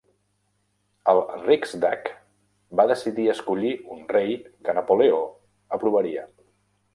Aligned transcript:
El 1.11 1.19
Riksdag 1.43 2.09
va 2.81 2.85
decidir 2.93 3.27
escollir 3.35 3.75
un 3.97 4.01
rei 4.15 4.35
que 4.47 4.75
Napoleó 4.79 5.21
aprovaria. 5.79 6.27